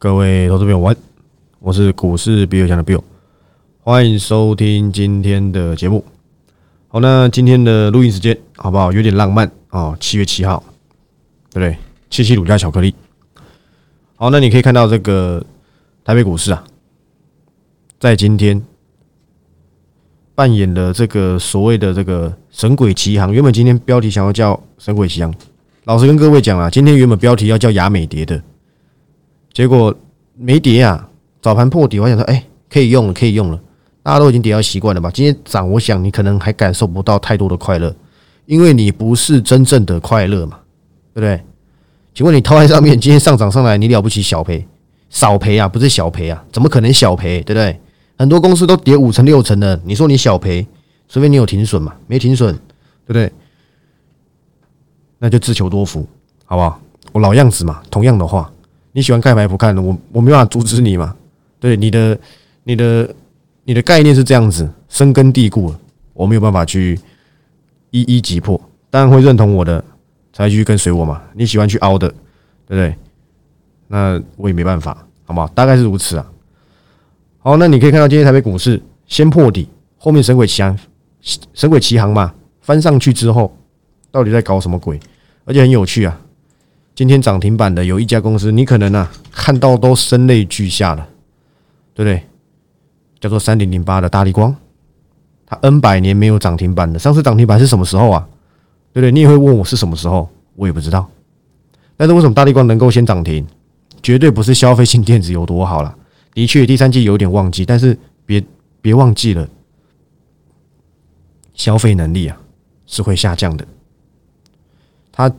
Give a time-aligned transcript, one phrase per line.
[0.00, 0.96] 各位投资朋友，
[1.58, 3.02] 我是股市比尔强的 Bill，
[3.82, 6.02] 欢迎收听今天的节目。
[6.88, 8.90] 好，那今天的录音时间好不好？
[8.92, 10.64] 有点浪漫哦，七月七号，
[11.52, 11.76] 对不对？
[12.08, 12.94] 七七乳加巧克力。
[14.16, 15.44] 好，那你可以看到这个
[16.02, 16.64] 台北股市啊，
[17.98, 18.62] 在今天
[20.34, 23.30] 扮演了这个所谓的这个神鬼奇航。
[23.30, 25.34] 原本今天标题想要叫神鬼奇航，
[25.84, 28.42] 老实跟各位讲啊，今天原本标题要叫雅美蝶的。
[29.60, 29.94] 结果
[30.38, 31.06] 没跌啊，
[31.42, 33.60] 早盘破底，我想说，哎，可以用了，可以用了。
[34.02, 35.10] 大家都已经跌到习惯了吧？
[35.12, 37.94] 今天涨，我想你可能还感受不到太多的快乐，
[38.46, 40.58] 因为你不是真正的快乐嘛，
[41.12, 41.44] 对不对？
[42.14, 44.66] 请问你套在上面，今天上涨上来，你了不起小赔、
[45.10, 45.68] 少赔啊？
[45.68, 46.42] 不是小赔啊？
[46.50, 47.42] 怎么可能小赔？
[47.42, 47.78] 对不对？
[48.16, 50.66] 很多公司都跌五成六成的，你说你小赔，
[51.06, 52.54] 除非你有停损嘛，没停损，
[53.04, 53.30] 对不对？
[55.18, 56.08] 那就自求多福，
[56.46, 56.80] 好不好？
[57.12, 58.50] 我老样子嘛，同样的话。
[58.92, 61.14] 你喜欢盖牌不看的，我我没办法阻止你嘛。
[61.58, 62.18] 对你的、
[62.64, 63.14] 你的、
[63.64, 65.74] 你的概念是这样子，深根蒂固，
[66.14, 66.98] 我没有办法去
[67.90, 68.60] 一一击破。
[68.90, 69.84] 当然会认同我的，
[70.32, 71.22] 才继续跟随我嘛。
[71.34, 72.08] 你喜欢去凹的，
[72.66, 72.94] 对不对？
[73.86, 75.46] 那我也没办法，好不好？
[75.48, 76.26] 大概是如此啊。
[77.38, 80.78] 好，那你可以看到今天台北股市先破底，后面神鬼奇航，
[81.54, 83.56] 神鬼奇航嘛，翻上去之后，
[84.10, 84.98] 到底在搞什么鬼？
[85.44, 86.20] 而且很有趣啊。
[87.00, 91.08] 今天涨停板的有一家公司，你可能啊看到都声泪俱下了，
[91.94, 92.22] 对不对？
[93.18, 94.54] 叫做三零零八的大力光，
[95.46, 98.28] 它 N 百年没有涨停板的，上次涨停板是什么时候啊？
[98.92, 99.10] 对不对？
[99.10, 101.08] 你也会问我是什么时候，我也不知道。
[101.96, 103.46] 但是为什么大力光能够先涨停？
[104.02, 105.96] 绝对不是消费性电子有多好了。
[106.34, 108.44] 的确，第三季有点旺季，但是别
[108.82, 109.48] 别忘记了，
[111.54, 112.38] 消费能力啊
[112.84, 113.66] 是会下降的。
[115.10, 115.32] 它。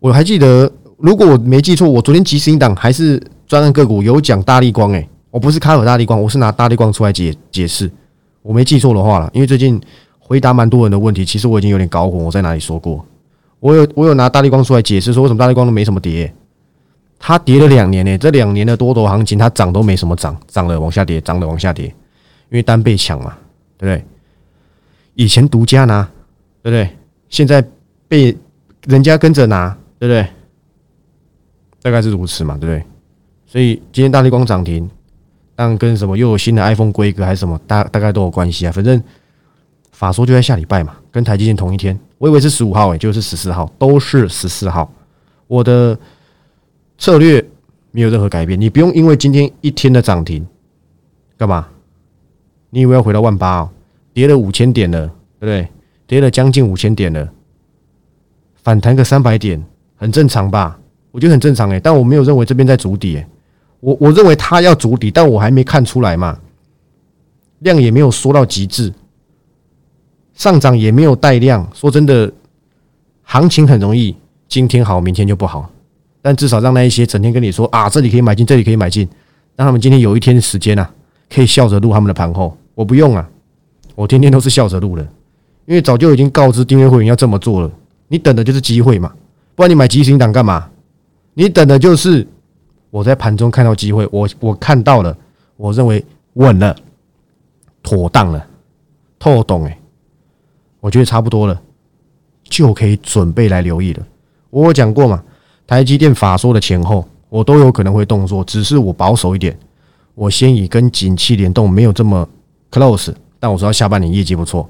[0.00, 7.90] 我还记得，如果我没记错，我昨天即时音档还是专案个股有讲大力光，诶，我不是卡尔大力光，我是拿大力光出来解解释，
[8.40, 9.30] 我没记错的话了。
[9.34, 9.78] 因为最近
[10.18, 13.04] 回答蛮多人的问题，其实我已经有点搞混，我在哪里说过？
[13.60, 16.32] 我有我有拿大力光出来解释，说为什么大力光都没什么跌，
[17.18, 18.16] 它跌了两年呢？
[18.16, 23.36] 这两年的多头行情，它涨都没什么涨，涨了往下跌，涨了往下跌，因为单被抢嘛，
[23.76, 24.04] 对不对？
[25.14, 26.02] 以前独家拿，
[26.62, 26.88] 对不对？
[27.28, 27.62] 现在
[28.08, 28.34] 被
[28.86, 29.76] 人家跟着拿。
[30.00, 30.26] 对不对？
[31.82, 32.84] 大概是如此嘛，对不对？
[33.46, 34.88] 所以今天大力光涨停，
[35.54, 38.72] 但跟什么又有新的 iPhone 规格还是什么，大大概都有关系啊。
[38.72, 39.00] 反正
[39.92, 41.98] 法说就在下礼拜嘛，跟台积电同一天。
[42.16, 44.90] 我以为是十五号，也就是十四号，都是十四号。
[45.46, 45.98] 我的
[46.96, 47.44] 策略
[47.90, 50.46] 没有任何改变，你不用因为今天一天的涨停
[51.36, 51.68] 干嘛？
[52.70, 53.70] 你以为要回到万八哦？
[54.12, 55.06] 跌了五千点了，
[55.38, 55.68] 对不对？
[56.06, 57.28] 跌了将近五千点了，
[58.62, 59.64] 反弹个三百点。
[60.00, 60.78] 很正常吧？
[61.10, 63.26] 我觉得很正常诶，但我没有认为这边在筑底诶，
[63.80, 66.38] 我我认为它要筑底，但我还没看出来嘛，
[67.58, 68.90] 量也没有缩到极致，
[70.32, 71.68] 上涨也没有带量。
[71.74, 72.32] 说真的，
[73.24, 74.16] 行情很容易
[74.48, 75.70] 今天好，明天就不好。
[76.22, 79.06] 但至少让那一些整天跟你说啊，这里可以买进，这里可以买进，
[79.56, 80.90] 让他们今天有一天时间啊，
[81.28, 82.56] 可以笑着录他们的盘后。
[82.74, 83.28] 我不用啊，
[83.94, 85.02] 我天天都是笑着录的，
[85.66, 87.70] 因为早就已经告知订阅会员要这么做了，
[88.08, 89.12] 你等的就是机会嘛。
[89.60, 90.70] 不然你买急行档干嘛？
[91.34, 92.26] 你等的就是
[92.88, 95.14] 我在盘中看到机会，我我看到了，
[95.58, 96.74] 我认为稳了，
[97.82, 98.42] 妥当了，
[99.18, 99.78] 透懂哎，
[100.80, 101.60] 我觉得差不多了，
[102.44, 104.06] 就可以准备来留意了。
[104.48, 105.22] 我讲过嘛，
[105.66, 109.54] 台积电法说的前后，我都有可能会动作，只是我保守一点，
[110.14, 112.26] 我先以跟景气联动没有这么
[112.70, 114.66] close，但我知道下半年业绩不错，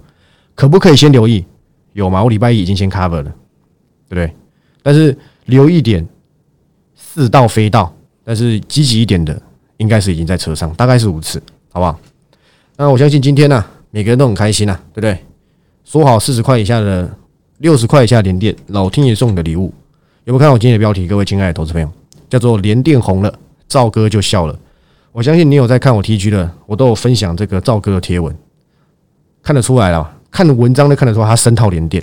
[0.57, 1.47] 可不可以先留意？
[1.93, 2.25] 有吗？
[2.25, 3.33] 我礼拜一已经先 cover 了，
[4.09, 4.35] 对不对？
[4.83, 6.07] 但是留一点，
[6.95, 9.41] 似道非道，但是积极一点的，
[9.79, 11.43] 应该是已经在车上，大概是如此，
[11.73, 11.99] 好不好？
[12.77, 15.19] 那我相信今天呢，每个人都很开心呐，对不对？
[15.85, 17.11] 说好四十块以下的，
[17.59, 19.73] 六十块以下连电，老天爷送你的礼物，
[20.25, 21.07] 有没有看我今天的标题？
[21.07, 21.91] 各位亲爱的投资朋友，
[22.29, 23.35] 叫做连电红了，
[23.69, 24.59] 赵哥就笑了。
[25.13, 28.35] 我相信你有在看我 T G 的，我都有分享这个赵哥的贴文，
[29.43, 32.03] 看得出来了，看文章都看得出他深套连电。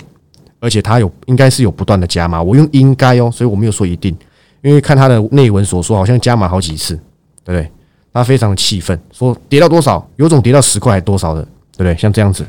[0.60, 4.16] 而且它有应该是有不断的加码，我用应该哦，所以我没有说一定，
[4.62, 6.94] 因为看他的内文所说，好像加码好几次，
[7.44, 7.70] 对不对？
[8.12, 11.42] 他非常的气愤，说跌到多少，有种跌到十块还多少的，
[11.76, 11.96] 对不对？
[11.96, 12.44] 像这样子，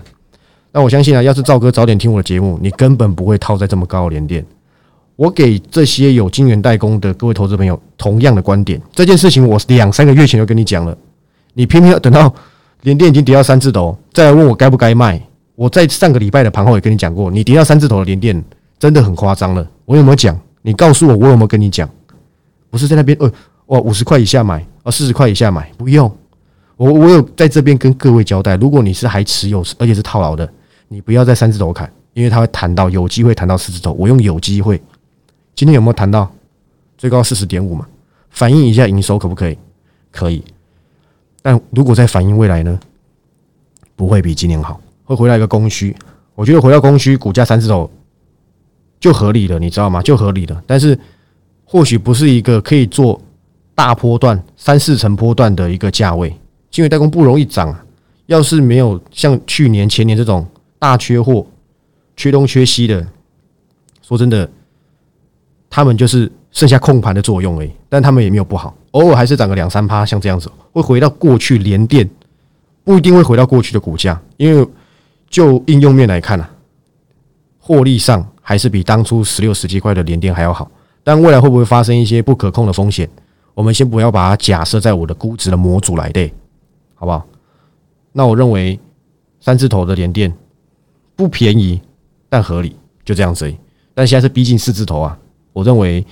[0.71, 4.43] 那我相信啊，要是赵哥早点听我的节目，你根本不会套在这么高的连电。
[5.15, 10.97] 我给这些有金源代工的各位投资朋友同样的观点，这件事情我两三个月前就跟你讲了，
[11.53, 12.33] 你偏偏要等到
[12.83, 15.21] 连电已经跌到三字头，再来问我该不该卖。
[15.59, 18.41] 我在上个礼拜的盘后也跟你讲过，你跌到三字头的连电
[18.79, 19.69] 真的很夸张了。
[19.83, 20.39] 我有没有讲？
[20.61, 21.89] 你告诉我，我有没有跟你讲？
[22.69, 23.29] 不是在那边，呃，
[23.65, 26.09] 哦，五十块以下买，啊，四十块以下买，不用。
[26.77, 30.49] 我我有在这边跟各位交代，如果你是还持有，而且是套牢的，
[30.87, 33.91] 你不要在三字头砍，因为它会弹到有机会弹到四字头。
[33.99, 34.81] 我用有机会，
[35.55, 36.31] 今天有没有弹到
[36.97, 37.85] 最高四十点五嘛？
[38.29, 39.57] 反映一下营收可不可以？
[40.09, 40.41] 可以。
[41.41, 42.79] 但如果在反映未来呢？
[43.97, 44.79] 不会比今年好，
[45.09, 45.95] 会回来一个供需。
[46.35, 47.89] 我觉得回到供需，股价三字头
[48.99, 50.03] 就合理了，你知道吗？
[50.03, 50.63] 就合理了。
[50.67, 50.97] 但是
[51.65, 53.19] 或许不是一个可以做
[53.73, 56.31] 大波段、三四成波段的一个价位。
[56.75, 57.75] 因为代工不容易涨，
[58.27, 60.47] 要是没有像去年、前年这种
[60.77, 61.43] 大缺货、
[62.15, 63.05] 缺东缺西的，
[64.03, 64.47] 说真的，
[65.71, 67.71] 他们就是剩下控盘的作用而已。
[67.89, 72.07] 但他们也没有不好，偶尔还是涨个两三趴，像这样子会回到过去连电。
[72.85, 74.67] 不一定会回到过去的股价，因为
[75.29, 76.49] 就应用面来看啊，
[77.59, 80.69] 获利上还是比当初十六十几块的联电还要好。
[81.03, 83.09] 但未来会不会发生一些不可控的风险？
[83.53, 86.33] 我们先不要把它假设在我的估值的模组来对，
[86.95, 87.25] 好不好？
[88.11, 88.79] 那我认为
[89.39, 90.31] 三字头的联电
[91.15, 91.81] 不便宜，
[92.27, 93.51] 但合理，就这样子。
[93.93, 95.17] 但现在是逼近四字头啊，
[95.53, 96.05] 我认为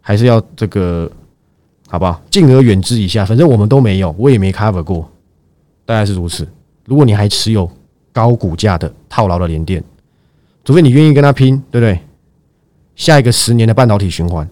[0.00, 1.10] 还是要这个，
[1.88, 2.20] 好不好？
[2.30, 5.10] 敬而远之一下，反正我们都没有，我也没 cover 过。
[5.84, 6.46] 大概是如此。
[6.86, 7.70] 如果你还持有
[8.12, 9.82] 高股价的套牢的联电，
[10.64, 12.00] 除非你愿意跟他拼，对不对？
[12.96, 14.48] 下一个十年的半导体循环，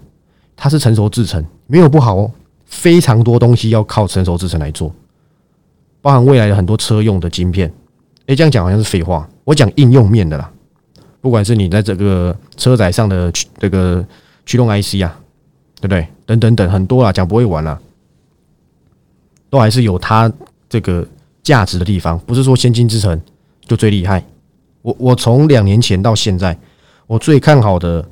[0.56, 2.30] 它是成熟制程，没有不好哦。
[2.66, 4.94] 非常多东西要靠成熟制程来做，
[6.00, 7.72] 包含未来的很多车用的晶片。
[8.26, 9.28] 诶，这样讲好像是废话。
[9.44, 10.50] 我讲应用面的啦，
[11.20, 14.04] 不管是你在这个车载上的这个
[14.44, 15.18] 驱动 IC 啊，
[15.80, 16.06] 对不对？
[16.26, 17.78] 等等等，很多啦，讲不会完啦，
[19.50, 20.32] 都还是有它
[20.68, 21.06] 这个。
[21.40, 23.18] 价值的地方不是说先进制程
[23.68, 24.24] 就最厉害。
[24.82, 26.58] 我我从两年前到现在，
[27.06, 28.04] 我最看好的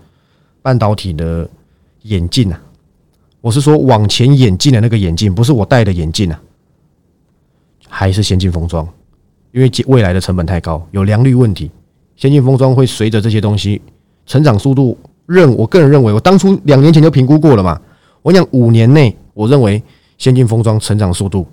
[0.62, 1.48] 半导体的
[2.02, 2.60] 眼镜啊，
[3.40, 6.40] 我是说往前眼镜的那个眼镜，不是我戴的眼镜啊，
[7.88, 8.86] 还是先进封装，
[9.50, 11.70] 因为未来的成本太高，有良率问题。
[12.14, 13.80] 先进封装会随着这些东西
[14.26, 17.80] 成长速度，认我个人认为，我当初两年前就评估过了嘛。
[18.22, 19.82] 我讲五年内，我认为
[20.18, 21.46] 先进封装成长速度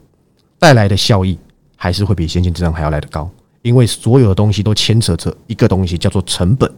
[0.60, 1.38] 带来的效益。
[1.76, 3.30] 还是会比先进制程还要来的高，
[3.64, 6.72] 因为所有的东西都牵扯着一个东西，叫做成本。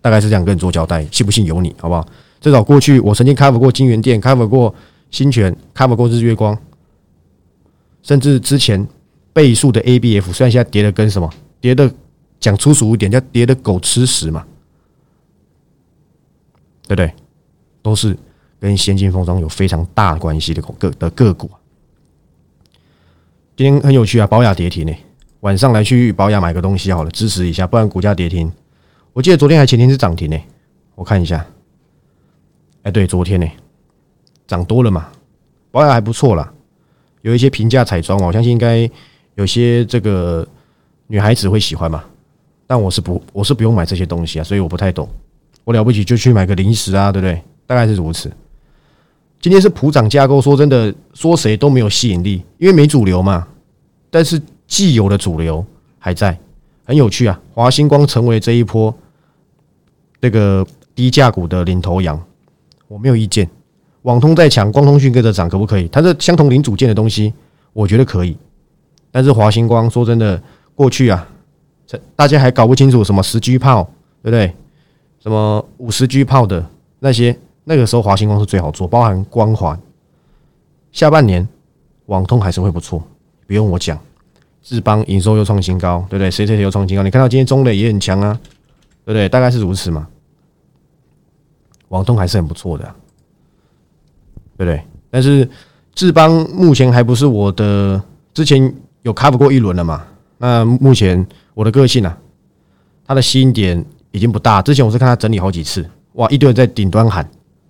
[0.00, 2.06] 大概是这样跟你做交代，信不信由你，好不好？
[2.40, 4.72] 至少过去我曾经 cover 过金源店，cover 过
[5.10, 6.56] 新泉，cover 过日月光，
[8.02, 8.86] 甚至之前
[9.32, 11.28] 倍数的 ABF，虽然现在跌的跟什么
[11.60, 11.92] 跌的
[12.38, 14.46] 讲粗俗一点，叫跌的狗吃屎嘛，
[16.86, 17.12] 对不对？
[17.82, 18.16] 都是
[18.60, 21.50] 跟先进封装有非常大关系的个的个股。
[23.56, 24.94] 今天很有趣啊，保雅跌停呢。
[25.48, 28.52] 晚上来去保雅买个东西好了，支持一下，不然股价跌停。
[29.14, 30.38] 我记得昨天还前天是涨停呢，
[30.94, 31.42] 我看一下。
[32.82, 33.48] 哎，对，昨天呢
[34.46, 35.08] 涨多了嘛，
[35.70, 36.52] 保养还不错啦，
[37.22, 38.88] 有一些平价彩妆，我相信应该
[39.36, 40.46] 有些这个
[41.06, 42.04] 女孩子会喜欢嘛。
[42.66, 45.08] 但我是不，我是不用买这些东西啊，所以我不太懂。
[45.64, 47.42] 我了不起就去买个零食啊，对不对？
[47.66, 48.30] 大概是如此。
[49.40, 53.48] 今天是普涨架构，说真的，说谁都没有吸引力，因为没主流嘛。
[54.10, 55.66] 但是既有的主流
[55.98, 56.38] 还在，
[56.84, 57.40] 很有趣啊。
[57.52, 58.94] 华星光成为这一波
[60.20, 62.22] 这个低价股的领头羊，
[62.86, 63.50] 我没有意见。
[64.02, 65.88] 网通在强，光通讯跟着涨可不可以？
[65.88, 67.34] 它是相同零组件的东西，
[67.72, 68.36] 我觉得可以。
[69.10, 70.40] 但是华星光说真的，
[70.76, 71.26] 过去啊，
[72.14, 73.82] 大家还搞不清楚什么十 G 炮，
[74.22, 74.54] 对不对？
[75.18, 76.64] 什么五十 G 炮的
[77.00, 77.36] 那些。
[77.64, 79.78] 那个时候华星光是最好做，包含光环。
[80.90, 81.46] 下半年
[82.06, 83.02] 网通还是会不错，
[83.46, 83.98] 不用我讲。
[84.62, 86.30] 智邦营收又创新高，对不对？
[86.30, 87.02] 谁谁谁又创新高？
[87.02, 88.38] 你看到今天中磊也很强啊，
[89.04, 89.28] 对不对？
[89.28, 90.06] 大概是如此嘛。
[91.88, 92.84] 网通还是很不错的，
[94.56, 94.82] 对不对？
[95.10, 95.48] 但是
[95.94, 98.02] 智邦目前还不是我的，
[98.34, 100.04] 之前有 cover 过一轮了嘛？
[100.36, 102.18] 那目前我的个性啊，
[103.06, 104.60] 它的吸引点已经不大。
[104.60, 107.28] 之前我是看它整理好几次，哇，一堆人在顶端喊。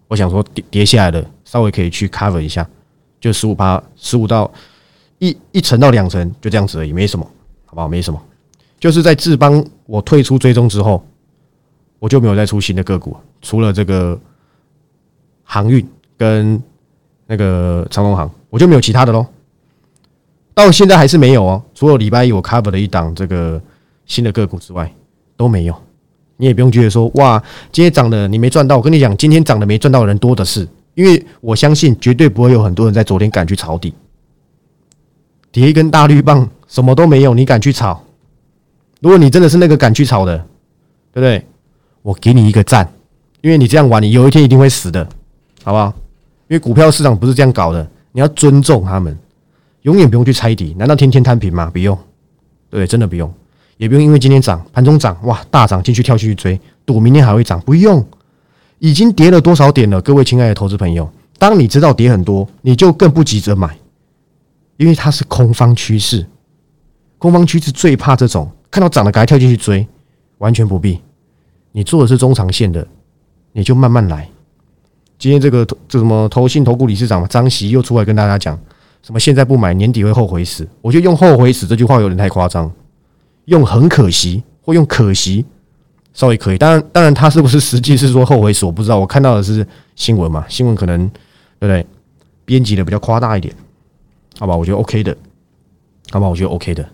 [0.08, 2.68] 我想说跌跌下来的，稍微可以去 cover 一下，
[3.20, 4.50] 就十五八十五到
[5.18, 7.24] 一一层到两层，就这样子而已，没什么，
[7.66, 7.88] 好不好？
[7.88, 8.20] 没什么，
[8.78, 11.04] 就是在智邦我退出追踪之后，
[11.98, 14.18] 我就没有再出新的个股，除了这个
[15.42, 16.62] 航运跟
[17.26, 19.26] 那个长隆航，我就没有其他的喽。
[20.54, 23.60] 到现在还是没有哦，除了礼拜一我 cover 了一档这个
[24.06, 24.92] 新的个股之外，
[25.36, 25.74] 都没有。
[26.36, 28.76] 你也不用觉得说哇，今天涨的你没赚到。
[28.76, 33.92] 我跟你讲，今天涨的没赚到的人多的是，因为我相信绝对不会有很多人在昨天敢去抄底，
[35.50, 38.02] 叠一根大绿棒，什么都没有，你敢去炒？
[39.00, 40.36] 如果你真的是那个敢去炒的，
[41.12, 41.44] 对不对？
[42.02, 42.90] 我给你一个赞，
[43.40, 45.06] 因为你这样玩，你有一天一定会死的，
[45.62, 45.92] 好不好？
[46.48, 49.16] 因为股票市场不是这样搞的，你要尊重他们，
[49.82, 50.74] 永远不用去猜底。
[50.78, 51.70] 难道天天摊平吗？
[51.72, 51.96] 不用，
[52.70, 53.32] 对，真的不用，
[53.76, 58.04] 也不用因为今天涨盘中涨哇大涨进去跳进去追，赌明天还会涨，不用。
[58.80, 60.00] 已经跌了多少点了？
[60.00, 63.76] 各位亲爱的投资朋友，当你知道跌很多，你就更不急着买，
[64.78, 66.26] 因为它是空方趋势。
[67.18, 69.86] 空方趋势最怕这种看到涨了赶快跳进去追，
[70.38, 70.98] 完全不必。
[71.72, 72.86] 你做的是中长线的，
[73.52, 74.26] 你就慢慢来。
[75.18, 78.58] 今天这个这什么投信投顾理事长张席又出来跟大家讲，
[79.02, 80.66] 什么现在不买年底会后悔死？
[80.80, 82.72] 我觉得用后悔死这句话有点太夸张，
[83.44, 85.44] 用很可惜或用可惜。
[86.14, 88.98] 稍微可以，当然，当然，他是不是实际是说后悔死，我不知道。
[88.98, 91.06] 我看到的是新闻嘛，新闻可能
[91.60, 91.86] 对不对？
[92.44, 93.54] 编辑的比较夸大一点，
[94.38, 94.56] 好吧？
[94.56, 95.16] 我觉得 OK 的，
[96.10, 96.28] 好吧？
[96.28, 96.88] 我觉得 OK 的。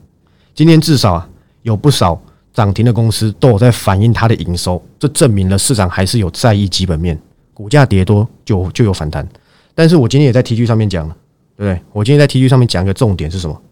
[0.55, 1.29] 今天至少啊，
[1.63, 2.21] 有不少
[2.53, 7.21] 涨停的公司都有在反映它的营收，这证明了市场还是有在意基本面。
[7.53, 9.29] 股价跌多就就有反弹，
[9.75, 11.17] 但是我今天也在 T G 上面讲了，
[11.57, 11.83] 对不对？
[11.93, 13.63] 我今天在 T G 上面讲一个重点是什么？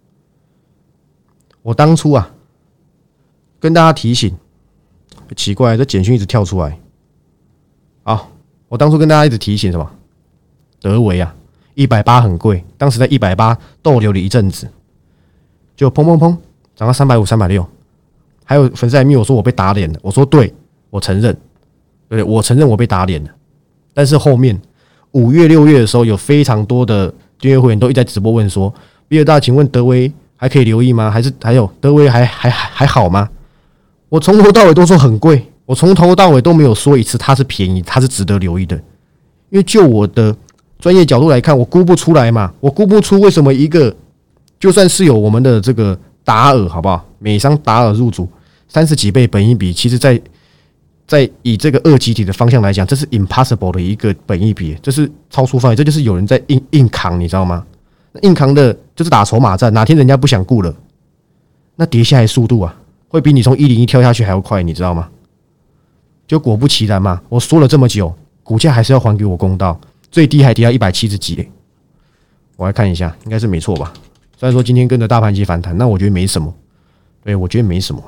[1.62, 2.30] 我当初啊，
[3.58, 4.36] 跟大家提醒。
[5.34, 6.78] 奇怪，这简讯一直跳出来。
[8.02, 8.30] 好，
[8.68, 9.90] 我当初跟大家一直提醒什么？
[10.80, 11.34] 德维啊，
[11.74, 14.68] 一百八很贵，当时在一百八逗留了一阵子，
[15.74, 16.36] 就砰砰砰
[16.76, 17.66] 涨到三百五、三百六。
[18.44, 20.52] 还有粉丝来密我说我被打脸了，我说对，
[20.90, 21.36] 我承认，
[22.08, 23.30] 对，我承认我被打脸了。
[23.94, 24.60] 但是后面
[25.12, 28.72] 五月、六月的时候，有非常多的订阅会员都一直在直播问说：
[29.08, 31.10] 比尔大，请问德威还可以留意吗？
[31.10, 33.28] 还是还有德威还还还好吗？
[34.08, 38.76] 我从头到尾都说很贵，我从头到尾都没有说一次它是便宜，它是值得留意的。
[39.48, 40.34] 因为就我的
[40.82, 43.94] 专业角度来看，我估不出来嘛，我估不出为什么一个
[44.58, 47.06] 就算是有我们的这个达尔，好不好？
[47.20, 48.28] 美商达尔入主
[48.66, 50.20] 三十几倍本一比，其实在
[51.06, 57.64] 在以这个二级体的方向来讲，这是 impossible 的一个本一比，这是超出范围，这就是有人在硬硬扛，你知道吗？
[58.22, 60.74] 硬扛的就是打筹码战，哪天人家不想顾了，
[61.76, 62.76] 那跌下来速度啊！
[63.06, 65.08] 会比你从一零一跳下去还要快，你知道吗？
[66.26, 68.12] 就果不其然嘛，我说了这么久，
[68.42, 69.80] 股价还是要还给我公道，
[70.12, 71.48] 最低还跌到一百七十几。
[72.56, 73.92] 我来看一下，应该是没错吧？
[74.38, 76.54] 虽然说今天跟着大盘级反弹，那我觉得没什么。
[77.24, 78.02] 对，我觉得没什么。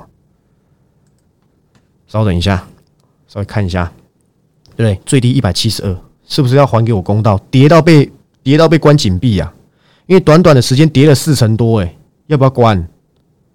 [2.06, 2.64] 稍等一下，
[3.26, 3.90] 稍微看一下，
[4.76, 5.96] 对，最低一百七十二，
[6.26, 7.38] 是不是要还给我公道？
[7.50, 8.08] 跌到被
[8.42, 9.52] 跌到被关紧闭呀？
[10.06, 11.96] 因为短短的时间跌了四成多，哎，
[12.26, 12.87] 要不要关？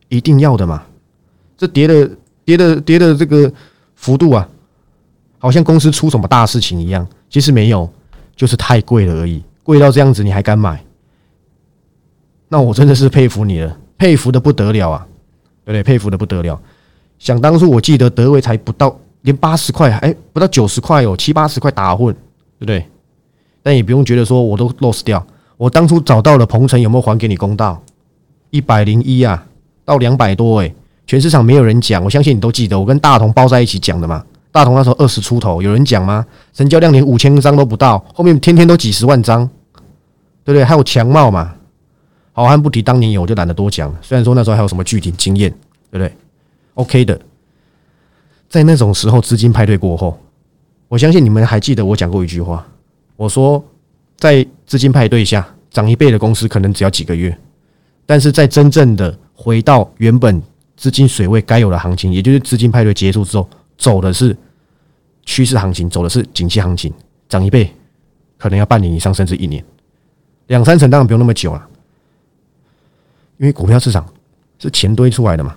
[0.09, 0.83] 一定要的嘛。
[1.55, 2.09] 这跌的
[2.43, 3.51] 跌的跌的这个
[3.95, 4.49] 幅度啊，
[5.37, 7.89] 好像公司出什么大事情一样，其实没有，
[8.39, 10.81] 就是太贵了而已，贵到这样子你还敢买？
[12.47, 15.05] 那我真的是佩服你了，佩服的不得了啊，
[15.65, 15.83] 对不对？
[15.83, 16.57] 佩服的不得了。
[17.17, 22.15] 想当初我记得德威才不到连八十块，哎，不到九十块哦，七八十块打混，
[22.57, 22.85] 对不对？
[23.61, 25.21] 但也不用觉得说我都 lost 掉，
[25.57, 27.83] 我当初找到了鹏程有没有还给你公道？
[28.51, 29.45] 一百零一啊，
[29.83, 30.73] 到两百多哎。
[31.05, 34.23] 全市场没有人讲，我相信你都记得，我跟大同包在一起讲的嘛。
[34.59, 36.25] 大同那时候二十出头，有人讲吗？
[36.53, 39.49] 成交量连五千张都不到，后面天天都几十万张，
[40.43, 40.65] 对不对？
[40.65, 41.55] 还有强茂嘛，
[42.33, 43.89] 好汉不提当年勇，就懒得多讲。
[44.01, 45.49] 虽然说那时候还有什么具体经验，
[45.89, 46.13] 对不对
[46.73, 47.17] ？OK 的，
[48.49, 50.19] 在那种时候资金派对过后，
[50.89, 52.67] 我相信你们还记得我讲过一句话，
[53.15, 53.63] 我说
[54.17, 57.33] 在资金派对下涨一倍的公司可能只要几个月，
[58.05, 60.41] 但是在真正的回到原本。
[60.75, 63.45] 资金水位该有的行情，也就是资金派对结束之后，
[63.77, 64.33] 走的是
[65.29, 66.91] 趋势行情，走的是景气行情，
[67.27, 67.71] 涨一倍
[68.35, 69.63] 可能要半年以上，甚至一年，
[70.47, 71.67] 两三成当然不用那么久了，
[73.37, 74.03] 因为股票市场
[74.57, 75.55] 是钱堆出来的嘛。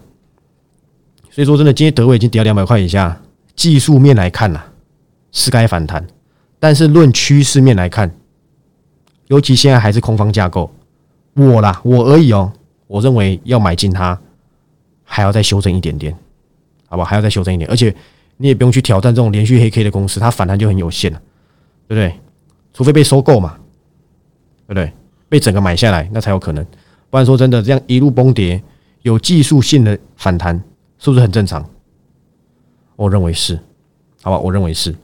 [1.31, 3.19] 所以说，真的，今天德威已经跌到两百块以下，
[3.57, 4.63] 技术面来看呐，
[5.31, 6.07] 是该反弹，
[6.59, 8.15] 但是论趋势面来看，
[9.29, 10.71] 尤其现在还是空方架构，
[11.33, 12.53] 我啦，我而已哦，
[12.87, 14.21] 我认为要买进它。
[15.05, 16.17] 还要再修正一点点，
[16.89, 17.09] 好不好？
[17.09, 17.95] 还要再修正一点，而且
[18.37, 21.21] 你也不用去挑战这种连续黑 K 的公司，它反弹就很有限了，
[21.87, 22.21] 对不对？
[22.73, 23.59] 除非被收购嘛，
[24.67, 24.93] 对不对？
[25.29, 26.65] 被整个买下来，那才有可能。
[27.11, 28.63] 不然说真的，这样一路崩跌，
[29.03, 30.63] 有技术性的反弹，
[30.99, 31.69] 是不是很正常？
[32.97, 33.59] 我认为是，
[34.23, 34.39] 好吧？
[34.39, 34.95] 我认为是。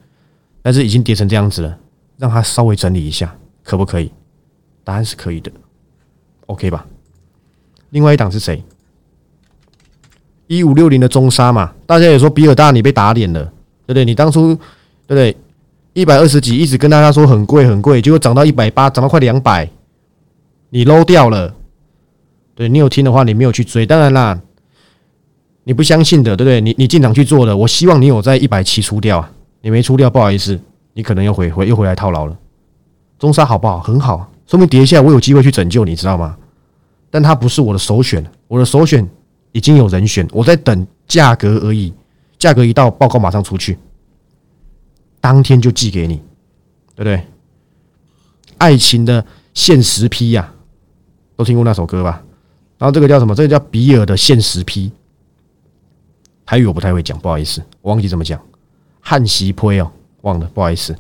[0.63, 1.79] 但是已经跌成这样子了，
[2.17, 4.11] 让它稍微整理一下，可不可以？
[4.85, 5.51] 答案是可以的
[6.47, 6.87] ，OK 吧？
[7.91, 8.63] 另外一档是谁？
[10.49, 13.45] 一五六零的中沙嘛，大家也说比尔大，你被打脸了，
[13.87, 14.05] 对不对？
[14.05, 14.55] 你当初
[15.07, 15.37] 对不对？
[15.93, 19.69] 一百二十几，一直跟大家说很贵很贵，结果涨到一百八，涨到快两百，
[20.71, 21.55] 你搂掉了。
[22.55, 24.41] 对你有听的话，你没有去追，当然啦，
[25.65, 26.61] 你不相信的，对不对？
[26.61, 29.25] 你你进场去做的，我希望你有在一百七出掉，
[29.61, 30.59] 你没出掉，不好意思，
[30.95, 32.37] 你可能又回回又回来套牢了，
[33.19, 33.81] 中沙好不好？
[33.81, 36.37] 很好，说明跌下我有机会去拯救，你知道吗？
[37.11, 39.09] 但它不是我的首选，我的首选
[39.53, 41.93] 已经有人选，我在等价格而已，
[42.39, 43.79] 价格一到，报告马上出去，
[45.21, 46.17] 当天就寄给你，
[46.95, 47.25] 对不对？
[48.59, 49.25] 爱情的
[49.55, 50.53] 限时批呀，
[51.37, 52.23] 都听过那首歌吧？
[52.79, 53.35] 然后这个叫什么？
[53.35, 54.93] 这个叫比尔的限时批，
[56.45, 58.41] 台语我不太会讲，不好意思，我忘记怎么讲。
[59.01, 59.91] 汉袭推哦，
[60.23, 60.95] 忘了，不好意思。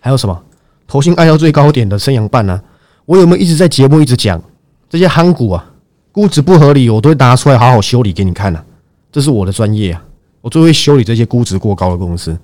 [0.00, 0.44] 还有什么？
[0.86, 2.60] 投信爱到最高点的升阳半呢？
[3.06, 4.42] 我有没有一直在节目一直讲？
[4.88, 5.72] 这些夯股啊，
[6.14, 8.64] 估值不合理，我都会拿出来好好修理给你看呐。
[9.10, 10.00] 这是我的专业啊，
[10.40, 12.38] 我最会修理这些估值过高的公司。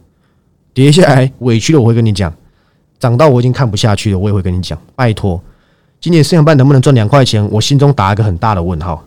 [0.75, 2.33] 跌下来委屈了，我会跟你讲；
[2.99, 4.77] 涨到我已经看不下去了，我也会跟你讲。
[4.97, 5.41] 拜托，
[6.01, 7.49] 今年四点半能不能赚两块钱？
[7.49, 9.05] 我心中打一个很大的问号。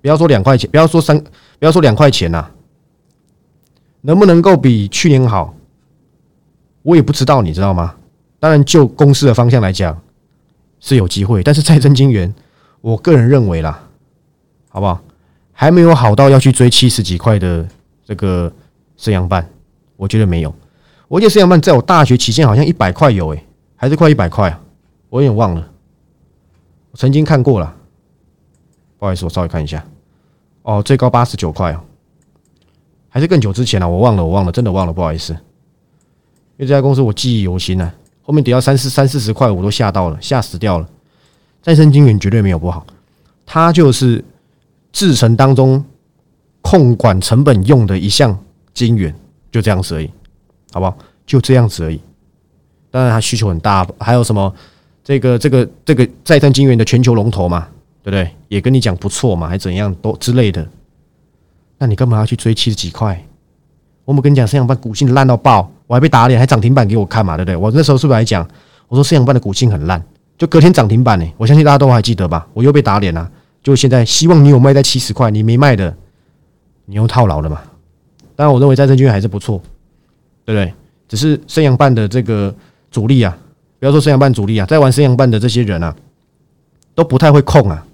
[0.00, 1.18] 不要说两块钱，不要说三，
[1.58, 2.46] 不要说两块钱呐，
[4.00, 5.54] 能不能够比去年好？
[6.80, 7.94] 我也不知道，你知道吗？
[8.40, 10.00] 当然，就公司的方向来讲
[10.80, 12.34] 是有机会，但是再生金源。
[12.80, 13.85] 我个人认为啦，
[14.76, 15.00] 好不好？
[15.54, 17.66] 还没有好到要去追七十几块的
[18.04, 18.52] 这个
[18.98, 19.48] 升阳半，
[19.96, 20.54] 我觉得没有。
[21.08, 23.42] 我记得升阳半在我大学期间好像一百块有诶，
[23.74, 24.60] 还是快一百块啊？
[25.08, 25.66] 我有点忘了，
[26.90, 27.74] 我曾经看过了。
[28.98, 29.82] 不好意思，我稍微看一下。
[30.60, 31.80] 哦，最高八十九块哦，
[33.08, 35.32] 还是更久之前了，我忘了，我忘了，真的忘了，不好意思。
[35.32, 35.38] 因
[36.58, 37.90] 为这家公司我记忆犹新呢，
[38.20, 40.86] 后面跌到三四三四十块，我都吓到了，吓死掉了。
[41.62, 42.86] 再生晶圆绝对没有不好，
[43.46, 44.22] 它就是
[44.96, 45.84] 制成当中
[46.62, 48.34] 控管成本用的一项
[48.72, 49.14] 晶圆，
[49.52, 50.10] 就这样子而已，
[50.72, 50.96] 好不好？
[51.26, 52.00] 就这样子而已。
[52.90, 54.50] 当然它需求很大，还有什么
[55.04, 57.68] 这个这个这个再生晶圆的全球龙头嘛，
[58.02, 58.30] 对不对？
[58.48, 60.66] 也跟你讲不错嘛，还怎样都之类的。
[61.76, 63.22] 那你干嘛要去追七十几块？
[64.06, 67.56] 我们跟你讲，摄阳半股性烂到爆，我还被打脸，还涨停板给我看嘛，对不对？
[67.56, 68.48] 我那时候是不是还讲，
[68.88, 70.02] 我说摄阳半的股性很烂？
[70.38, 72.48] 就隔天涨停板呢，我相信大家都还记得吧？
[72.54, 73.30] 我又被打脸了。
[73.66, 75.92] 就现在，希望你有卖在七十块，你没卖的，
[76.84, 77.60] 你又套牢了嘛？
[78.36, 79.60] 当然，我认为再生金还是不错，
[80.44, 80.72] 对不对？
[81.08, 82.54] 只是生阳半的这个
[82.92, 83.36] 主力啊，
[83.80, 85.92] 不要说生阳半主力啊，在玩生阳半的这些人啊，
[86.94, 87.84] 都不太会控啊，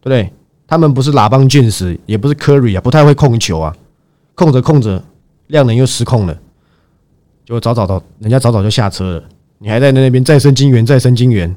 [0.00, 0.32] 对不对？
[0.66, 3.76] 他们不是拉邦俊士，也不是 Curry 啊，不太会控球啊，
[4.34, 5.04] 控着控着，
[5.48, 6.34] 量能又失控了，
[7.44, 9.24] 就早早的，人家早早就下车了，
[9.58, 11.54] 你还在那边再生金源，再生金源。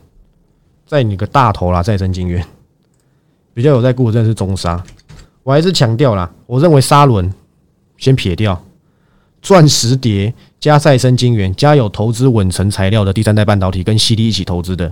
[0.85, 1.81] 在你个大头啦！
[1.81, 2.45] 再生金源
[3.53, 4.83] 比较有在顾的，真的是中沙。
[5.43, 7.31] 我还是强调啦，我认为沙轮
[7.97, 8.63] 先撇掉，
[9.41, 14.91] 钻石碟加再生金源加有投资稳成材料的第三代半导体跟 CD 一起投资的，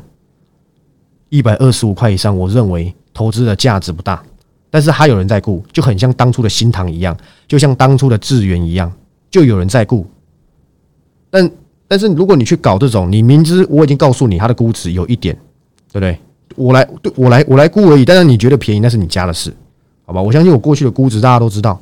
[1.29, 4.23] 一百二十五块以上，我认为投资的价值不大。
[4.69, 7.15] 但是还有人在顾，就很像当初的新塘一样，
[7.47, 8.91] 就像当初的智源一样，
[9.31, 10.05] 就有人在顾。
[11.29, 11.51] 但
[11.87, 15.37] 但是如果你去搞这种，你明知我已经告诉你它的估值有一点。
[15.91, 16.19] 对不对？
[16.55, 18.03] 我来，我来，我来估而已。
[18.03, 19.53] 但是你觉得便宜，那是你家的事，
[20.05, 20.21] 好吧？
[20.21, 21.79] 我相信我过去的估值大家都知道，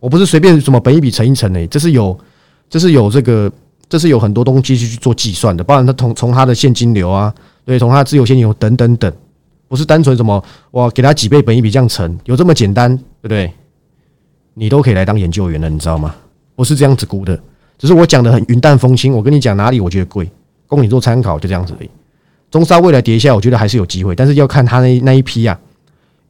[0.00, 2.18] 我不是随便什么本一笔乘一乘的，这是有，
[2.68, 3.50] 这是有这个，
[3.88, 5.62] 这是有很多东西去去做计算的。
[5.62, 7.32] 包含它从从他的现金流啊，
[7.64, 9.12] 对，从他自由现金流等等等，
[9.68, 13.52] 不是单纯什么哇给他几倍本一笔这样乘，有这么简单，对不对？
[14.54, 16.14] 你都可以来当研究员了，你知道吗？
[16.54, 17.38] 不是这样子估的，
[17.76, 19.12] 只是我讲的很云淡风轻。
[19.12, 20.30] 我跟你讲哪里我觉得贵，
[20.66, 21.90] 供你做参考，就这样子而已。
[22.50, 25.58] 中沙未来跌下，我觉得还是有机会，但是要看他那那一批啊，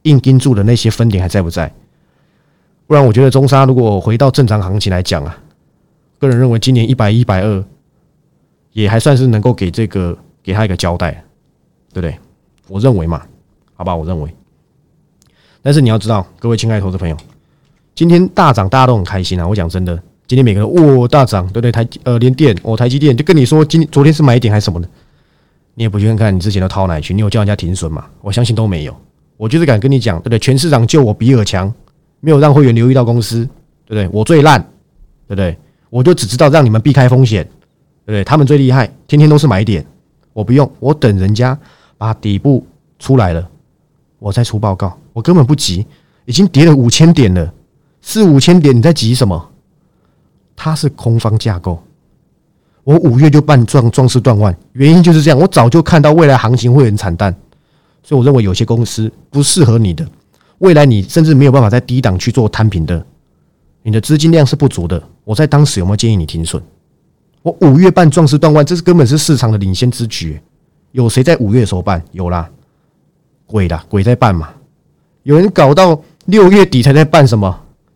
[0.03, 1.71] 硬盯住的那些分点还在不在。
[2.87, 5.37] 不然，我觉得中沙如果回到正常行情来讲啊，
[6.19, 7.63] 个人认为今年一百一百二
[8.73, 11.11] 也还算是能够给这个给他一个交代，
[11.93, 12.17] 对不对？
[12.67, 13.21] 我认为嘛，
[13.75, 14.33] 好吧，我认为。
[15.61, 17.17] 但是你要知道，各位亲爱的投资朋友，
[17.93, 19.47] 今天大涨，大家都很开心啊！
[19.47, 21.71] 我讲真的，今天每个人哇大涨，对不对？
[21.71, 24.89] 台呃连电，哦台积电就跟你说，今昨天是买点还是什么的？
[25.77, 28.03] 你也不去看看你之前的套奶群，你有叫人家停损吗？
[28.21, 28.97] 我相信都没有。
[29.37, 30.39] 我就是敢跟你讲，对不对？
[30.39, 31.71] 全市场就我比尔强，
[32.19, 33.45] 没有让会员留意到公司，
[33.85, 34.09] 对不对？
[34.11, 34.59] 我最烂，
[35.27, 35.55] 对不对？
[35.91, 38.23] 我就只知道让你们避开风险，对不对？
[38.23, 39.85] 他们最厉害，天天都是买点，
[40.33, 41.55] 我不用，我等人家
[41.95, 42.65] 把底部
[42.97, 43.47] 出来了，
[44.17, 44.97] 我再出报告。
[45.13, 45.85] 我根本不急，
[46.25, 47.53] 已经跌了五千点了，
[48.01, 49.51] 四五千点，你在急什么？
[50.55, 51.79] 它是空方架构。
[52.87, 55.37] 我五月就办壮壮士断腕，原因就是这样。
[55.37, 57.35] 我早就看到未来行情会很惨淡，
[58.01, 60.07] 所以我认为有些公司不适合你的，
[60.59, 63.05] 未来你甚至没有办法在低档去做摊平的，
[63.83, 65.03] 你的资金量是不足的。
[65.25, 66.63] 我在当时有没有建议你停损？
[67.41, 70.39] 我五月办壮士断腕，这是根本是市场的领先之举。
[70.93, 72.01] 有谁在五月的时候办？
[72.13, 72.49] 有啦，
[73.45, 74.49] 鬼啦鬼在办嘛。
[75.23, 77.53] 有人搞到六月底才在办什么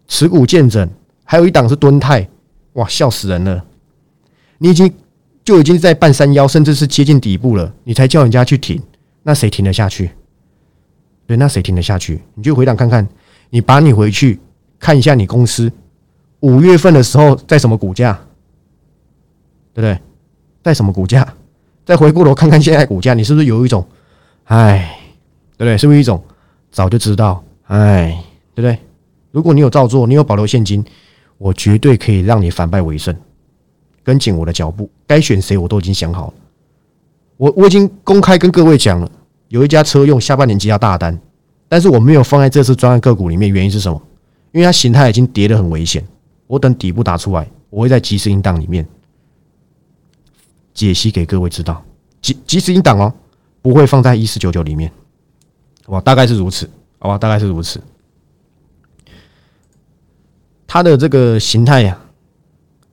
[0.10, 0.86] 持股见证，
[1.24, 2.28] 还有一档是蹲泰，
[2.74, 3.64] 哇，笑死人了。
[4.64, 4.94] 你已经
[5.44, 8.80] 就已经在半山腰，甚至是接近底部了，你才叫人家去停，
[9.24, 10.12] 那谁停得下去？
[11.26, 12.22] 对，那谁停得下去？
[12.36, 13.08] 你就回档看看，
[13.50, 14.40] 你把你回去
[14.78, 15.72] 看一下你公司
[16.42, 18.14] 五月份的时候在什么股价，
[19.74, 20.00] 对不对？
[20.64, 21.28] 在什么股价？
[21.84, 23.84] 再回过头看看现在股价，你是不是有一种，
[24.44, 24.96] 哎，
[25.58, 25.76] 对不对？
[25.76, 26.24] 是不是一种
[26.72, 28.78] 早就知道，哎，对不对？
[29.32, 30.86] 如果你有照做，你有保留现金，
[31.40, 33.16] 我绝对可以让你反败为胜。
[34.04, 36.34] 跟紧我的脚步，该选谁我都已经想好了。
[37.38, 39.12] 我我已经公开跟各位讲了，
[39.48, 41.20] 有一家车用下半年接下大单，
[41.68, 44.02] 但是我没有放在这次专案个股里面，原因是什么？
[44.52, 46.06] 因为它形态已经跌得很危险。
[46.46, 48.86] 我等底部打出来，我会在即时音档里面
[50.74, 51.84] 解析给各位知道。
[52.22, 53.14] 即即时音档哦，
[53.62, 54.92] 不会放在一四九九里面，
[55.86, 56.02] 好吧？
[56.02, 57.18] 大概是如此，好吧？
[57.18, 57.82] 大概是如此。
[60.68, 62.00] 它的这个形态呀，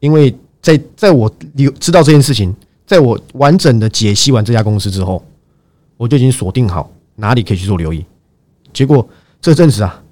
[0.01, 0.35] 因为。
[0.61, 2.55] 在在我有知道这件事情，
[2.87, 5.25] 在我完整的解析完这家公司之后，
[5.97, 8.05] 我就已经锁定好哪里可以去做留意。
[8.73, 9.09] 结果
[9.41, 10.03] 这阵子啊，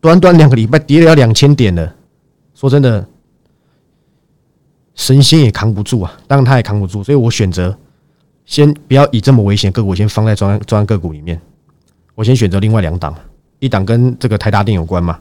[0.00, 1.94] 短短两个礼拜跌了要两千点了。
[2.54, 3.06] 说真的，
[4.94, 7.76] 神仙也扛不住啊，当然他也扛不住，所以我选择
[8.46, 11.40] 先不要以这么危险个股先放在专专个股里面。
[12.14, 13.12] 我先选择另外两档，
[13.58, 15.18] 一档跟这个台达电有关嘛，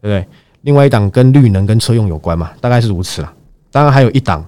[0.00, 0.28] 对不对？
[0.62, 3.32] 另外一档跟绿能跟车用有关嘛，大概是如此啦。
[3.72, 4.46] 当然还有一档，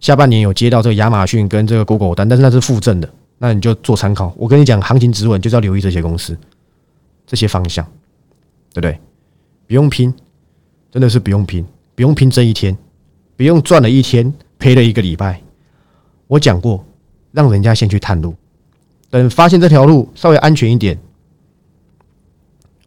[0.00, 4.34] 下半年有接到这个亚马逊跟这个 Google 单，但是那是负正的，那你就做参考。
[4.36, 6.36] 我跟你讲，行情止稳就是要留意这些公司，
[7.26, 7.84] 这些方向，
[8.72, 8.98] 对不对？
[9.66, 10.12] 不用拼，
[10.90, 12.76] 真的是不用拼，不用拼这一天，
[13.36, 15.40] 不用赚了一天赔了一个礼拜。
[16.26, 16.82] 我讲过，
[17.32, 18.34] 让人家先去探路，
[19.10, 20.98] 等发现这条路稍微安全一点，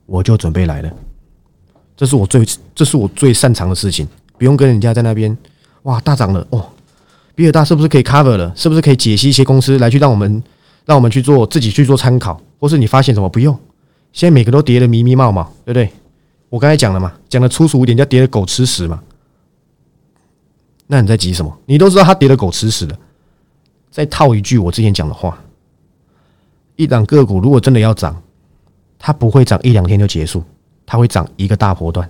[0.08, 0.92] 我就准备来了。
[1.96, 4.08] 这是我最，这是我最擅长的事情，
[4.40, 5.38] 不用跟人家在那边。
[5.88, 6.70] 哇，大涨了哦！
[7.34, 8.52] 比尔大是不是可以 cover 了？
[8.58, 10.44] 是不是可以解析一些公司来去让我们
[10.86, 13.58] 让我们去做自己去做参考，或是你发现什么不用？
[14.12, 15.90] 现在每个都跌的迷迷冒冒，对不对？
[16.50, 19.02] 我刚才讲了嘛，讲的粗俗一点叫跌的狗吃屎嘛。
[20.88, 21.58] 那你在急什么？
[21.66, 22.98] 你都知道它跌的狗吃屎了。
[23.90, 25.42] 再套一句我之前讲的话：
[26.76, 28.22] 一档个股如果真的要涨，
[29.00, 30.44] 它不会涨一两天就结束，
[30.86, 32.10] 它会涨一个大波段。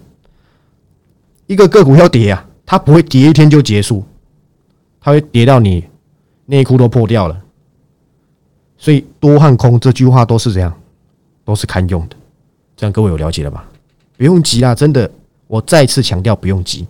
[1.45, 2.46] 一个个股要跌啊！
[2.67, 4.03] 它不会跌一天就结束，
[4.99, 5.86] 它会跌到你
[6.45, 7.41] 内裤都破掉了。
[8.77, 10.77] 所以多和空这句话都是这样，
[11.45, 12.15] 都是堪用的。
[12.75, 13.65] 这样各位有了解了吧？
[14.17, 15.10] 不用急啦，真的，
[15.47, 16.86] 我再次强调不用急。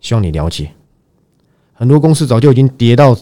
[0.00, 0.70] 希望你了解，
[1.72, 3.16] 很多公司早就已经跌到，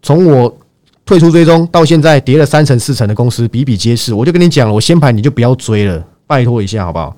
[0.00, 0.58] 从我
[1.04, 4.14] 退出追踪到现在跌了三成四成的公司比比皆是。
[4.14, 7.14] 我就跟你讲了，我先排你就不要追了，拜托一下好不好？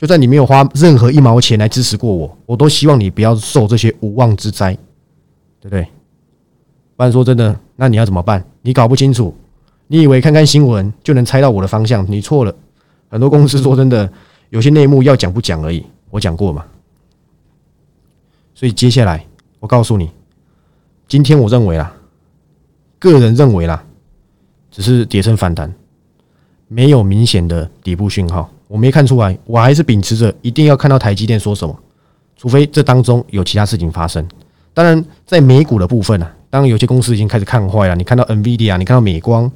[0.00, 4.72] 就算你没有花任何一毛钱来支持过我，我都希望你不要受这些无妄之灾，
[5.60, 5.86] 对不对？
[6.96, 8.42] 不然说真的，那你要怎么办？
[8.62, 9.34] 你搞不清楚，
[9.88, 12.10] 你以为看看新闻就能猜到我的方向？
[12.10, 12.54] 你错了。
[13.10, 14.10] 很多公司说真的，
[14.48, 15.84] 有些内幕要讲不讲而已。
[16.08, 16.64] 我讲过嘛。
[18.54, 19.26] 所以接下来
[19.58, 20.10] 我告诉你，
[21.08, 21.94] 今天我认为啦，
[22.98, 23.84] 个人认为啦，
[24.70, 25.70] 只是跌升反弹，
[26.68, 28.50] 没有明显的底部讯号。
[28.70, 31.76] 我没看出来，我还是秉持着一定要看到台积电说什么，
[32.36, 34.24] 除非这当中有其他事情发生。
[34.72, 37.96] 当然，在美股的部分呢，当然有些公司已经开始看坏了。
[37.96, 39.50] 你看到 NVIDIA，你看到美光，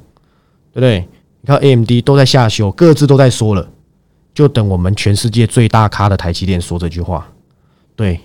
[0.73, 1.07] 对不对？
[1.39, 3.65] 你看 AMD 都在下修，各自都在说了，
[4.33, 7.25] 就等我们全世界最大咖的台积电说这句话。
[7.95, 8.19] 对，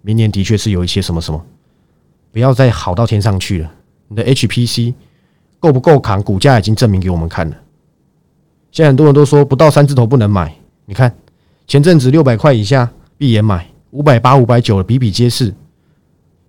[0.00, 1.44] 明年的确是有一些什么什么，
[2.32, 3.70] 不要再好到天上去了。
[4.08, 4.94] 你的 HPC
[5.60, 6.22] 够不够扛？
[6.22, 7.56] 股价已经证明给我们看了。
[8.72, 10.52] 现在很多人都说不到三字头不能买，
[10.86, 11.14] 你看
[11.66, 15.54] 前阵子六百块以下闭眼买，五百八、五百九的比比皆是。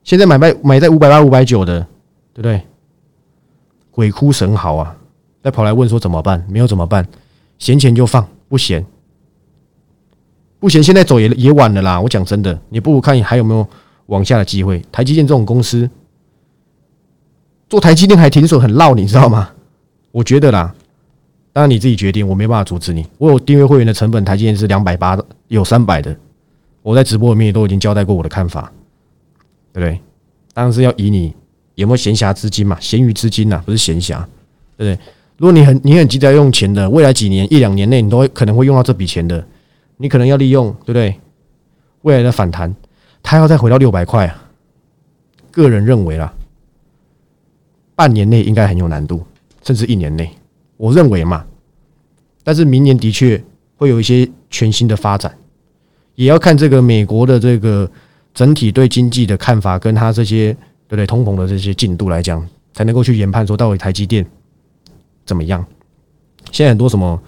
[0.04, 1.82] 现在买卖买在五百八、五百九的，
[2.34, 2.62] 对不对？
[3.92, 4.96] 鬼哭神嚎啊！
[5.44, 6.44] 再跑来问说怎么办？
[6.50, 7.08] 没有怎么办？
[7.60, 8.86] 闲钱就放，不闲，
[10.60, 10.82] 不闲。
[10.82, 12.00] 现在走也也晚了啦。
[12.02, 13.68] 我讲真的，你不如看还有没有
[14.08, 14.82] 往下的机会。
[14.92, 15.90] 台积电这种公司
[17.70, 19.52] 做台积电还挺损，很绕，你知道吗？
[20.12, 20.74] 我觉得啦。
[21.54, 23.06] 当然你自己决定，我没办法阻止你。
[23.20, 25.18] 我有订阅会员的成本，台积电是两百八，
[25.50, 26.14] 有三百的。
[26.82, 28.72] 我在直播里面都已经交代过我的看法，
[29.72, 30.00] 对不对？
[30.54, 31.34] 当然是要以你
[31.76, 34.18] 有没有闲暇资金嘛，闲余资金呐，不是闲暇，
[34.76, 35.00] 对不对？
[35.38, 39.46] 如果你很你很急着要用钱的，未来几年一两年内你都会可能会用到这笔钱的，
[39.98, 41.16] 你可能要利用，对不对？
[42.02, 42.76] 未来的反弹，
[43.22, 44.44] 它要再回到六百块啊，
[45.52, 46.34] 个人认为啦，
[47.96, 49.24] 半年内应该很有难度，
[49.64, 50.30] 甚至一年内。
[50.78, 51.46] 我认为嘛，
[52.44, 53.42] 但是明年的确
[53.76, 55.36] 会有一些全新的发展，
[56.16, 57.90] 也要看这个美国的这个
[58.34, 60.52] 整体对经济的看法，跟他这些
[60.88, 64.26] 对不对通膨的这些进度来讲，才能够去研判说到底台积电
[65.26, 65.66] 怎么样。
[66.52, 67.22] 现在很多什么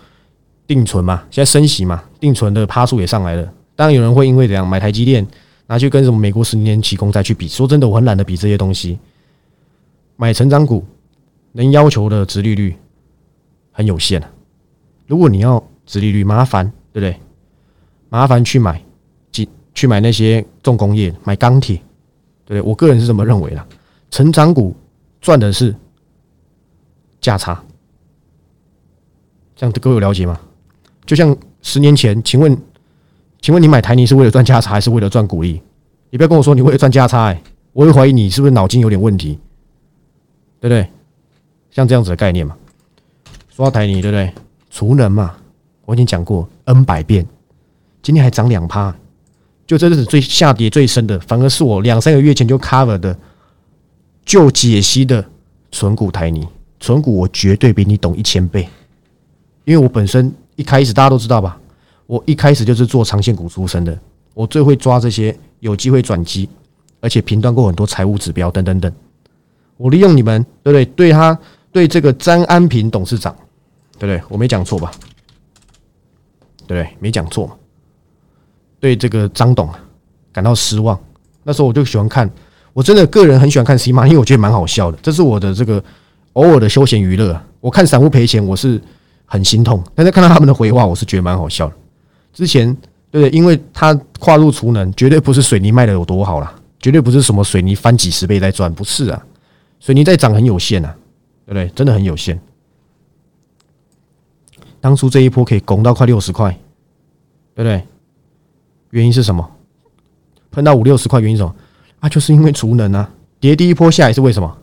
[0.68, 3.54] 定存嘛，现在升息嘛，定存的趴数也上来了。
[3.76, 5.26] 当然有人会因为怎样买台积电，
[5.68, 7.48] 拿去跟什么美国十年期公债去比。
[7.48, 8.98] 说真的，我很懒得比这些东西。
[10.18, 10.86] 买成长股
[11.54, 12.76] 能要求的值利率
[13.76, 14.32] 很有限啊
[15.06, 17.20] 如果你要值利率，麻烦对不对？
[18.08, 18.82] 麻烦去买，
[19.34, 21.76] 去去买那些重工业，买钢铁，
[22.46, 22.62] 对不对？
[22.62, 23.68] 我个人是这么认为的。
[24.10, 24.74] 成长股
[25.20, 25.76] 赚的是
[27.20, 27.62] 价差，
[29.56, 30.40] 这样各位有了解吗？
[31.06, 32.58] 就像十年前，请问，
[33.42, 35.62] 请问你买台泥是为了赚价差，还是为了赚股利？
[36.10, 39.38] 你不要跟我说你为了赚价差，哎，我会怀疑你是不是脑筋有点问题，
[40.62, 40.90] 对不对？
[41.70, 42.58] 像这样子的概念嘛。
[43.56, 44.34] 说到台泥，对不对？
[44.70, 45.34] 储能嘛，
[45.86, 47.26] 我已经讲过 N 百遍，
[48.02, 48.94] 今天还涨两趴，
[49.66, 53.18] 就这是最下跌最深的，反而是我两三个月前就 cover 的
[54.26, 55.24] 就解析的
[55.72, 56.46] 纯股台泥，
[56.82, 58.68] 纯股我绝对比你懂一千倍，
[59.64, 61.58] 因为我本身一开始大家都知道吧，
[62.08, 63.98] 我一开始就是做长线股出身的，
[64.34, 66.50] 我最会抓这些有机会转机，
[67.00, 68.92] 而且评断过很多财务指标等等等，
[69.78, 70.84] 我利用你们对不对？
[70.88, 71.40] 对他
[71.76, 73.36] 对这个张安平董事长。
[73.98, 74.22] 对不对？
[74.30, 74.92] 我没讲错吧？
[76.68, 76.98] 对不对？
[77.00, 77.58] 没讲错。
[78.78, 79.70] 对这个张董
[80.34, 81.00] 感到失望。
[81.44, 82.30] 那时候我就喜欢看，
[82.74, 84.98] 我真的个人很喜欢看 C 马，因为我觉得蛮好笑的。
[85.02, 85.82] 这是我的这个
[86.34, 87.42] 偶尔的休闲娱乐。
[87.62, 88.82] 我看散户赔钱，我是
[89.26, 91.74] 很心痛；但是看到他们的回话，我是觉得蛮好笑的。
[92.34, 92.76] 之前
[93.10, 93.30] 对？
[93.30, 99.26] 因为他跨入储能，绝对不是水泥卖的有多好啦，绝对不是什么水泥翻几十倍在赚，不是啊。
[99.80, 100.94] 水泥在涨很有限啊，
[101.46, 101.68] 对不对？
[101.76, 102.40] 真的很有限。
[104.82, 106.52] 当初这一波可以拱到快六十块，
[107.54, 107.84] 对不对？
[108.92, 109.50] 原因是什么？
[110.52, 111.56] 碰到五六十块，原因什么？
[112.00, 114.58] 啊，就是因为储能啊，跌第一波下来是为什么？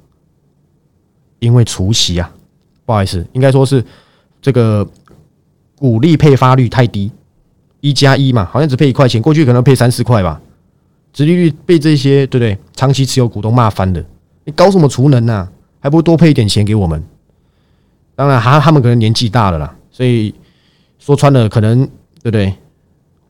[1.38, 2.32] 因为除息啊，
[2.84, 3.84] 不好意思，应该说是
[4.40, 4.88] 这个
[5.76, 7.10] 股利配发率太低，
[7.80, 10.40] 一加一嘛，好像只配一块钱，过去可能配三四块吧，
[11.12, 12.56] 殖利率被这些对不对？
[12.74, 14.04] 长期持有股东骂翻了，
[14.44, 15.50] 你搞什么储能啊？
[15.82, 17.02] 还不如多配一点钱给我们。
[18.14, 19.76] 当然，还他们可能年纪大了啦。
[19.90, 20.32] 所以
[20.98, 21.84] 说穿了，可能
[22.22, 22.54] 对不对？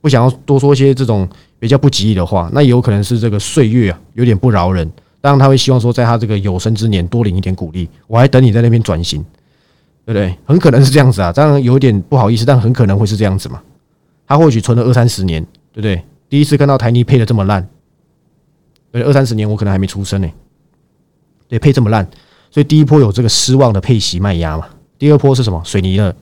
[0.03, 1.27] 不想要多说一些这种
[1.59, 4.91] 比较不吉利的话，那也有可能是这个岁月啊有点不饶人。
[5.21, 9.25] 当然他会希望说，在他这个有生之年多领一点鼓励，我还等你在那边转型，
[10.05, 10.37] 对不对？
[10.45, 13.63] 很可能是这样子啊，当然有点不好意思，但很可能会是这样子嘛。
[14.27, 15.41] 他或许存了二三十年，
[15.73, 16.05] 对不对？
[16.29, 17.69] 第一次看到台泥配的这么烂，
[18.91, 20.29] 对，二三十年我可能还没出生呢，
[21.47, 22.09] 对，配这么烂，
[22.53, 24.69] 所以第一波有这个失望的配息卖压嘛。
[24.97, 25.61] 第二波是什么？
[25.65, 26.15] 水泥的。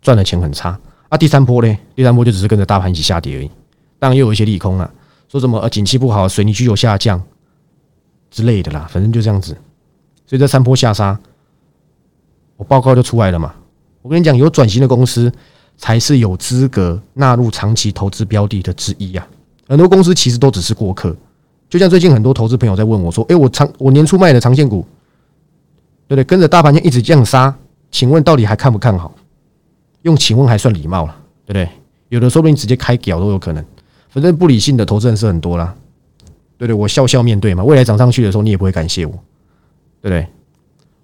[0.00, 1.18] 赚的钱很差啊！
[1.18, 1.76] 第三波呢？
[1.96, 3.50] 第三波就只是跟着大盘一起下跌而已。
[3.98, 4.88] 当然又有一些利空了，
[5.28, 7.20] 说什么呃景气不好，水泥需求下降
[8.30, 8.86] 之类的啦。
[8.88, 9.52] 反正就这样子。
[10.24, 11.18] 所以这三波下杀，
[12.56, 13.52] 我报告就出来了嘛。
[14.02, 15.30] 我跟你讲，有转型的公司
[15.76, 19.26] 才是有资格纳入长期投资标的的之一啊。
[19.66, 21.14] 很多公司其实都只是过客。
[21.68, 24.86] 就像最近很多投资朋友在问我说：“哎，我长我年初卖的长线股，
[26.08, 26.24] 对不对？
[26.24, 27.54] 跟着大盘就一直降杀，
[27.92, 29.14] 请问到底还看不看好？”
[30.02, 31.68] 用请问还算礼貌了，对不对？
[32.08, 33.62] 有的说不定直接开屌都有可能，
[34.08, 35.74] 反正不理性的投资人是很多啦，
[36.56, 36.74] 对对？
[36.74, 39.12] 我笑笑面对嘛，未来涨上去的时候你也不会感谢我，
[40.00, 40.26] 对不对？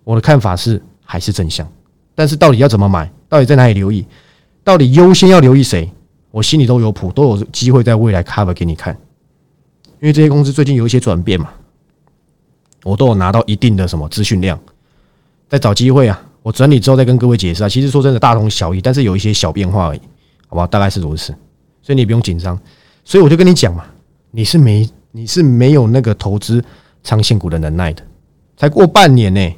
[0.05, 1.71] 我的看法是还是正向，
[2.15, 4.07] 但是到底要怎么买，到底在哪里留意，
[4.63, 5.91] 到底优先要留意谁，
[6.31, 8.97] 我心里都有谱，都有机会在未来 cover 给你看，
[10.01, 11.51] 因为这些公司最近有一些转变嘛，
[12.85, 14.59] 我都有拿到一定的什么资讯量，
[15.49, 16.21] 在找机会啊。
[16.43, 19.99] 我整理之后再跟各位解释啊，其实说真的，大同小异，但是有一些小变化而已，
[20.47, 20.67] 好不好？
[20.67, 21.35] 大概是如此，
[21.81, 22.59] 所以你不用紧张。
[23.03, 23.87] 所以我就跟你讲嘛，
[24.31, 26.63] 你是没你是没有那个投资
[27.03, 28.03] 长线股的能耐的，
[28.59, 29.57] 才过半年呢，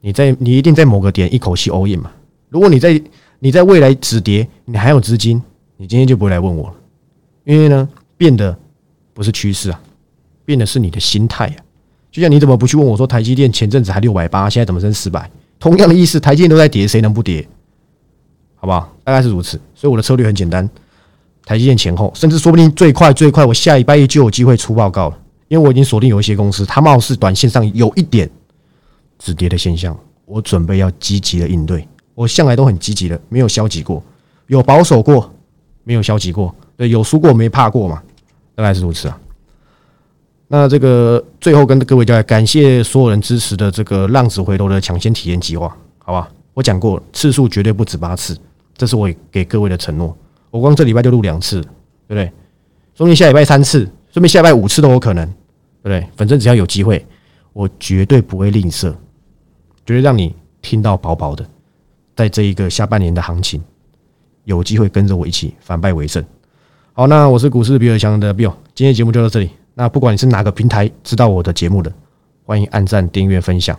[0.00, 2.10] 你在你一定在某个点一口气 all in 嘛？
[2.48, 3.00] 如果你在
[3.38, 5.40] 你在未来止跌，你还有资金，
[5.76, 6.74] 你今天就不会来问我了，
[7.44, 8.58] 因为呢，变的
[9.14, 9.80] 不是趋势啊，
[10.44, 11.56] 变的是你的心态啊。
[12.10, 15.30] 就像你怎么不去问我说台积电前阵子还六百八，现在怎么升四百？
[15.58, 17.46] 同样的意思，台积电都在跌，谁能不跌？
[18.56, 18.92] 好不好？
[19.04, 19.60] 大概是如此。
[19.74, 20.68] 所以我的策略很简单：
[21.44, 25.18] 台积电前后，甚至说不定最快最快，我下礼拜一就有机会出报告了。
[25.48, 28.28] 因为我已经锁定有一些公司，它貌似短线上有一点
[29.18, 31.86] 止跌的现象，我准备要积极的应对。
[32.14, 34.02] 我向来都很积极的，没有消极过，
[34.46, 35.32] 有保守过，
[35.84, 38.02] 没有消极过，对，有输过没怕过嘛？
[38.54, 39.18] 大概是如此啊。
[40.52, 46.28] 那这个最后跟各位交代，感谢所有人支持的这个浪子回头的抢先体验计划，好吧？
[46.54, 48.36] 我讲过次数绝对不止八次，
[48.76, 50.14] 这是我给各位的承诺。
[50.50, 51.68] 我光这礼拜就录两次，对
[52.08, 52.32] 不对？
[52.96, 56.04] 说明下礼拜三次，说明下礼拜五次都有可能，对不对？
[56.16, 57.06] 反正只要有机会，
[57.52, 58.90] 我绝对不会吝啬，
[59.86, 61.46] 绝对让你听到薄薄的。
[62.16, 63.62] 在这一个下半年的行情，
[64.42, 66.24] 有机会跟着我一起反败为胜。
[66.92, 69.50] 好，那我是股市比尔强的 Bill，今天节目就到这里。
[69.80, 71.90] 那不管你是哪个平台知道我的节目的，
[72.44, 73.74] 欢迎按赞、订阅、分享，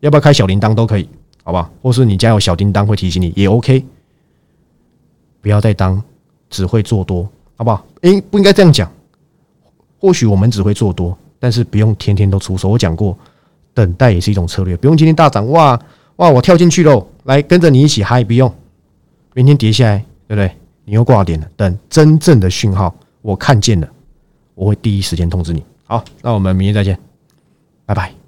[0.00, 1.08] 要不要开小铃铛都可以，
[1.44, 1.70] 好不好？
[1.80, 3.86] 或是你家有小叮当会提醒你也 OK。
[5.40, 6.02] 不要再当
[6.48, 7.86] 只会做多，好不好？
[8.00, 8.90] 诶，不应该这样讲。
[10.00, 12.68] 或许我们只会做多，但是不用天天都出手。
[12.68, 13.16] 我讲过，
[13.72, 15.80] 等待也是一种策略，不用今天大涨，哇
[16.16, 18.52] 哇，我跳进去喽，来跟着你一起嗨，不用。
[19.34, 20.50] 明天跌下来，对不对？
[20.86, 21.48] 你又挂点了。
[21.56, 23.88] 等真正的讯号，我看见了，
[24.54, 25.64] 我会第一时间通知你。
[25.84, 26.98] 好，那我们明天再见，
[27.84, 28.19] 拜拜。